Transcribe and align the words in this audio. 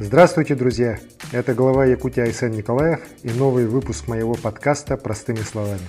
Здравствуйте, 0.00 0.56
друзья! 0.56 0.98
Это 1.30 1.54
глава 1.54 1.84
Якутии 1.84 2.20
Айсен 2.20 2.50
Николаев 2.50 2.98
и 3.22 3.30
новый 3.30 3.66
выпуск 3.66 4.08
моего 4.08 4.34
подкаста 4.34 4.96
«Простыми 4.96 5.36
словами». 5.36 5.82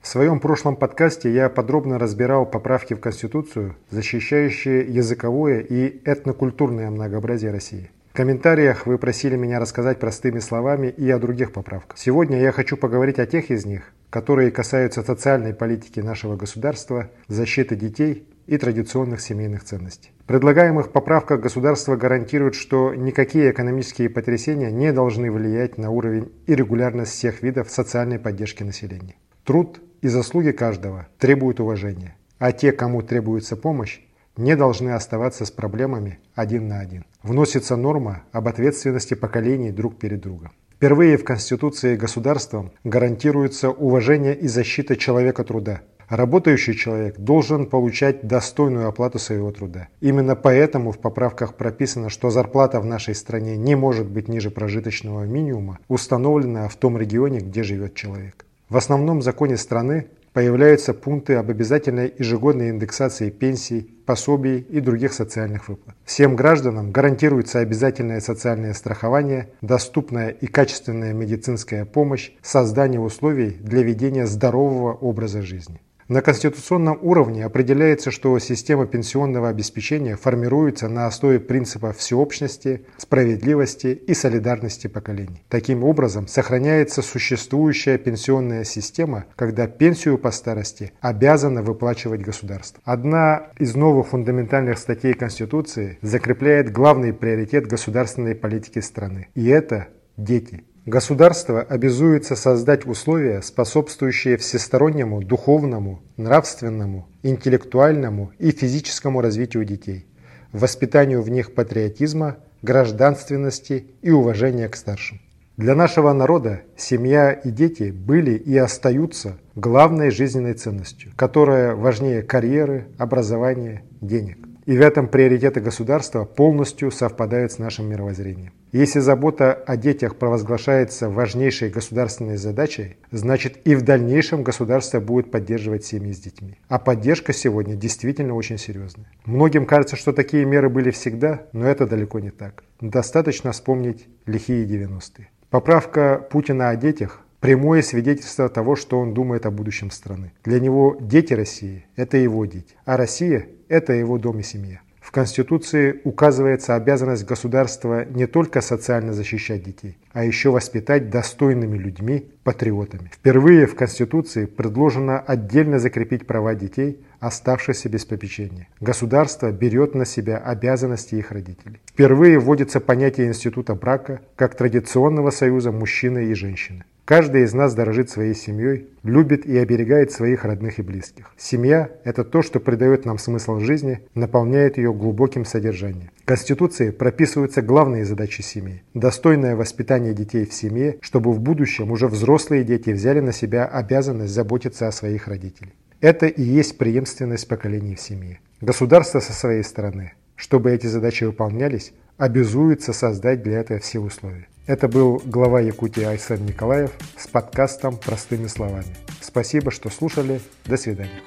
В 0.00 0.08
своем 0.08 0.40
прошлом 0.40 0.76
подкасте 0.76 1.30
я 1.30 1.50
подробно 1.50 1.98
разбирал 1.98 2.46
поправки 2.46 2.94
в 2.94 3.00
Конституцию, 3.00 3.76
защищающие 3.90 4.86
языковое 4.86 5.60
и 5.60 6.00
этнокультурное 6.06 6.88
многообразие 6.88 7.50
России. 7.50 7.90
В 8.14 8.16
комментариях 8.16 8.86
вы 8.86 8.96
просили 8.96 9.36
меня 9.36 9.60
рассказать 9.60 9.98
простыми 9.98 10.38
словами 10.38 10.86
и 10.86 11.10
о 11.10 11.18
других 11.18 11.52
поправках. 11.52 11.98
Сегодня 11.98 12.40
я 12.40 12.52
хочу 12.52 12.78
поговорить 12.78 13.18
о 13.18 13.26
тех 13.26 13.50
из 13.50 13.66
них, 13.66 13.92
которые 14.08 14.50
касаются 14.50 15.02
социальной 15.02 15.52
политики 15.52 16.00
нашего 16.00 16.36
государства, 16.36 17.10
защиты 17.28 17.76
детей 17.76 18.26
и 18.46 18.58
традиционных 18.58 19.20
семейных 19.20 19.64
ценностей. 19.64 20.12
В 20.20 20.26
предлагаемых 20.26 20.92
поправках 20.92 21.40
государство 21.40 21.96
гарантирует, 21.96 22.54
что 22.54 22.94
никакие 22.94 23.50
экономические 23.50 24.08
потрясения 24.08 24.70
не 24.70 24.92
должны 24.92 25.30
влиять 25.30 25.78
на 25.78 25.90
уровень 25.90 26.32
и 26.46 26.54
регулярность 26.54 27.12
всех 27.12 27.42
видов 27.42 27.70
социальной 27.70 28.18
поддержки 28.18 28.62
населения. 28.62 29.16
Труд 29.44 29.80
и 30.02 30.08
заслуги 30.08 30.50
каждого 30.50 31.08
требуют 31.18 31.60
уважения, 31.60 32.16
а 32.38 32.52
те, 32.52 32.72
кому 32.72 33.02
требуется 33.02 33.56
помощь, 33.56 34.00
не 34.36 34.56
должны 34.56 34.90
оставаться 34.90 35.44
с 35.46 35.50
проблемами 35.50 36.18
один 36.34 36.68
на 36.68 36.80
один. 36.80 37.04
Вносится 37.22 37.76
норма 37.76 38.24
об 38.32 38.48
ответственности 38.48 39.14
поколений 39.14 39.70
друг 39.70 39.98
перед 39.98 40.20
другом. 40.20 40.52
Впервые 40.76 41.16
в 41.16 41.24
Конституции 41.24 41.96
государством 41.96 42.70
гарантируется 42.84 43.70
уважение 43.70 44.36
и 44.36 44.46
защита 44.46 44.94
человека 44.94 45.42
труда, 45.42 45.80
Работающий 46.08 46.74
человек 46.74 47.18
должен 47.18 47.66
получать 47.66 48.26
достойную 48.26 48.86
оплату 48.86 49.18
своего 49.18 49.50
труда. 49.50 49.88
Именно 50.00 50.36
поэтому 50.36 50.92
в 50.92 50.98
поправках 50.98 51.54
прописано, 51.54 52.10
что 52.10 52.30
зарплата 52.30 52.80
в 52.80 52.84
нашей 52.84 53.14
стране 53.14 53.56
не 53.56 53.74
может 53.74 54.06
быть 54.06 54.28
ниже 54.28 54.50
прожиточного 54.50 55.24
минимума, 55.24 55.78
установленного 55.88 56.68
в 56.68 56.76
том 56.76 56.96
регионе, 56.96 57.40
где 57.40 57.64
живет 57.64 57.94
человек. 57.94 58.46
В 58.68 58.76
основном 58.76 59.20
законе 59.20 59.56
страны 59.56 60.06
появляются 60.32 60.92
пункты 60.92 61.34
об 61.34 61.50
обязательной 61.50 62.12
ежегодной 62.18 62.70
индексации 62.70 63.30
пенсий, 63.30 63.90
пособий 64.04 64.58
и 64.58 64.80
других 64.80 65.12
социальных 65.12 65.68
выплат. 65.68 65.96
Всем 66.04 66.36
гражданам 66.36 66.92
гарантируется 66.92 67.60
обязательное 67.60 68.20
социальное 68.20 68.74
страхование, 68.74 69.48
доступная 69.62 70.28
и 70.28 70.46
качественная 70.46 71.14
медицинская 71.14 71.84
помощь, 71.84 72.32
создание 72.42 73.00
условий 73.00 73.50
для 73.50 73.82
ведения 73.82 74.26
здорового 74.26 74.92
образа 74.92 75.42
жизни. 75.42 75.80
На 76.08 76.22
конституционном 76.22 77.00
уровне 77.02 77.44
определяется, 77.44 78.12
что 78.12 78.38
система 78.38 78.86
пенсионного 78.86 79.48
обеспечения 79.48 80.14
формируется 80.14 80.88
на 80.88 81.06
основе 81.06 81.40
принципа 81.40 81.92
всеобщности, 81.92 82.86
справедливости 82.96 83.88
и 83.88 84.14
солидарности 84.14 84.86
поколений. 84.86 85.42
Таким 85.48 85.82
образом, 85.82 86.28
сохраняется 86.28 87.02
существующая 87.02 87.98
пенсионная 87.98 88.62
система, 88.62 89.24
когда 89.34 89.66
пенсию 89.66 90.16
по 90.16 90.30
старости 90.30 90.92
обязано 91.00 91.64
выплачивать 91.64 92.20
государство. 92.20 92.80
Одна 92.84 93.48
из 93.58 93.74
новых 93.74 94.06
фундаментальных 94.06 94.78
статей 94.78 95.14
Конституции 95.14 95.98
закрепляет 96.02 96.70
главный 96.70 97.12
приоритет 97.12 97.66
государственной 97.66 98.36
политики 98.36 98.78
страны. 98.78 99.26
И 99.34 99.48
это 99.48 99.88
дети. 100.16 100.62
Государство 100.86 101.62
обязуется 101.62 102.36
создать 102.36 102.86
условия, 102.86 103.42
способствующие 103.42 104.36
всестороннему 104.36 105.20
духовному, 105.20 106.00
нравственному, 106.16 107.08
интеллектуальному 107.24 108.30
и 108.38 108.52
физическому 108.52 109.20
развитию 109.20 109.64
детей, 109.64 110.06
воспитанию 110.52 111.22
в 111.22 111.28
них 111.28 111.54
патриотизма, 111.54 112.36
гражданственности 112.62 113.86
и 114.00 114.12
уважения 114.12 114.68
к 114.68 114.76
старшим. 114.76 115.20
Для 115.56 115.74
нашего 115.74 116.12
народа 116.12 116.60
семья 116.76 117.32
и 117.32 117.50
дети 117.50 117.90
были 117.90 118.36
и 118.36 118.56
остаются 118.56 119.38
главной 119.56 120.12
жизненной 120.12 120.54
ценностью, 120.54 121.10
которая 121.16 121.74
важнее 121.74 122.22
карьеры, 122.22 122.86
образования, 122.96 123.82
денег. 124.00 124.38
И 124.66 124.76
в 124.76 124.80
этом 124.80 125.08
приоритеты 125.08 125.60
государства 125.60 126.24
полностью 126.24 126.92
совпадают 126.92 127.50
с 127.50 127.58
нашим 127.58 127.88
мировоззрением. 127.88 128.52
Если 128.76 129.00
забота 129.00 129.54
о 129.54 129.78
детях 129.78 130.16
провозглашается 130.16 131.08
важнейшей 131.08 131.70
государственной 131.70 132.36
задачей, 132.36 132.98
значит 133.10 133.56
и 133.64 133.74
в 133.74 133.80
дальнейшем 133.80 134.42
государство 134.42 135.00
будет 135.00 135.30
поддерживать 135.30 135.86
семьи 135.86 136.12
с 136.12 136.18
детьми. 136.18 136.58
А 136.68 136.78
поддержка 136.78 137.32
сегодня 137.32 137.74
действительно 137.74 138.34
очень 138.34 138.58
серьезная. 138.58 139.10
Многим 139.24 139.64
кажется, 139.64 139.96
что 139.96 140.12
такие 140.12 140.44
меры 140.44 140.68
были 140.68 140.90
всегда, 140.90 141.46
но 141.54 141.66
это 141.66 141.86
далеко 141.86 142.20
не 142.20 142.28
так. 142.28 142.64
Достаточно 142.82 143.52
вспомнить 143.52 144.08
лихие 144.26 144.66
90-е. 144.66 145.30
Поправка 145.48 146.18
Путина 146.30 146.68
о 146.68 146.76
детях 146.76 147.22
прямое 147.40 147.80
свидетельство 147.80 148.50
того, 148.50 148.76
что 148.76 148.98
он 148.98 149.14
думает 149.14 149.46
о 149.46 149.50
будущем 149.50 149.90
страны. 149.90 150.32
Для 150.44 150.60
него 150.60 150.98
дети 151.00 151.32
России– 151.32 151.86
это 151.96 152.18
его 152.18 152.44
дети, 152.44 152.74
а 152.84 152.98
Россия– 152.98 153.46
это 153.68 153.94
его 153.94 154.18
дом 154.18 154.40
и 154.40 154.42
семья. 154.42 154.80
В 155.06 155.12
Конституции 155.12 156.00
указывается 156.02 156.74
обязанность 156.74 157.24
государства 157.24 158.04
не 158.04 158.26
только 158.26 158.60
социально 158.60 159.12
защищать 159.12 159.62
детей, 159.62 159.96
а 160.12 160.24
еще 160.24 160.50
воспитать 160.50 161.10
достойными 161.10 161.78
людьми, 161.78 162.28
патриотами. 162.42 163.12
Впервые 163.14 163.68
в 163.68 163.76
Конституции 163.76 164.46
предложено 164.46 165.20
отдельно 165.20 165.78
закрепить 165.78 166.26
права 166.26 166.56
детей, 166.56 167.06
оставшихся 167.20 167.88
без 167.88 168.04
попечения. 168.04 168.66
Государство 168.80 169.52
берет 169.52 169.94
на 169.94 170.06
себя 170.06 170.38
обязанности 170.38 171.14
их 171.14 171.30
родителей. 171.30 171.80
Впервые 171.86 172.40
вводится 172.40 172.80
понятие 172.80 173.28
института 173.28 173.76
брака 173.76 174.22
как 174.34 174.56
традиционного 174.56 175.30
союза 175.30 175.70
мужчины 175.70 176.30
и 176.30 176.34
женщины. 176.34 176.84
Каждый 177.06 177.44
из 177.44 177.54
нас 177.54 177.72
дорожит 177.72 178.10
своей 178.10 178.34
семьей, 178.34 178.88
любит 179.04 179.46
и 179.46 179.56
оберегает 179.56 180.10
своих 180.10 180.44
родных 180.44 180.80
и 180.80 180.82
близких. 180.82 181.30
Семья– 181.36 181.88
это 182.04 182.24
то, 182.24 182.42
что 182.42 182.58
придает 182.58 183.04
нам 183.04 183.18
смысл 183.18 183.60
жизни, 183.60 184.00
наполняет 184.16 184.76
ее 184.76 184.92
глубоким 184.92 185.44
содержанием. 185.44 186.10
В 186.24 186.24
Конституции 186.24 186.90
прописываются 186.90 187.62
главные 187.62 188.04
задачи 188.04 188.42
семьи. 188.42 188.82
Достойное 188.92 189.54
воспитание 189.54 190.14
детей 190.14 190.44
в 190.46 190.52
семье, 190.52 190.98
чтобы 191.00 191.32
в 191.32 191.38
будущем 191.38 191.92
уже 191.92 192.08
взрослые 192.08 192.64
дети 192.64 192.90
взяли 192.90 193.20
на 193.20 193.32
себя 193.32 193.66
обязанность 193.66 194.34
заботиться 194.34 194.88
о 194.88 194.92
своих 194.92 195.28
родителях. 195.28 195.74
Это 196.00 196.26
и 196.26 196.42
есть 196.42 196.76
преемственность 196.76 197.46
поколений 197.46 197.94
в 197.94 198.00
семье. 198.00 198.40
Государство 198.60 199.20
со 199.20 199.32
своей 199.32 199.62
стороны, 199.62 200.14
чтобы 200.34 200.72
эти 200.72 200.88
задачи 200.88 201.22
выполнялись, 201.22 201.92
обязуется 202.16 202.92
создать 202.92 203.44
для 203.44 203.60
этого 203.60 203.78
все 203.78 204.00
условия. 204.00 204.48
Это 204.66 204.88
был 204.88 205.22
глава 205.24 205.60
Якутии 205.60 206.02
Айсен 206.02 206.44
Николаев 206.44 206.90
с 207.16 207.28
подкастом 207.28 207.96
«Простыми 207.96 208.48
словами». 208.48 208.96
Спасибо, 209.20 209.70
что 209.70 209.90
слушали. 209.90 210.40
До 210.64 210.76
свидания. 210.76 211.22